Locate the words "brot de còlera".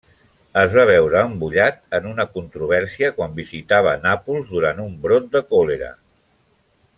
5.05-5.93